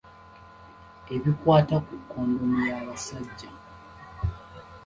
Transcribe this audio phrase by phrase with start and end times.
[1.15, 3.49] Ebikwata ku kondomu y’abasajja.